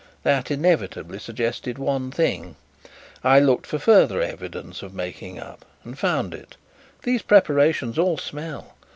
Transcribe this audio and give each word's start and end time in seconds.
That 0.23 0.49
inevitably 0.49 1.19
suggested 1.19 1.77
one 1.77 2.09
thing. 2.09 2.55
I 3.23 3.39
looked 3.39 3.67
for 3.67 3.77
further 3.77 4.19
evidence 4.19 4.81
of 4.81 4.95
making 4.95 5.39
up 5.39 5.63
and 5.83 5.95
found 5.95 6.33
it 6.33 6.57
these 7.03 7.21
preparations 7.21 7.99
all 7.99 8.17
smell. 8.17 8.75